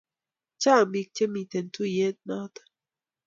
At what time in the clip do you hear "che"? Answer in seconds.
1.15-1.23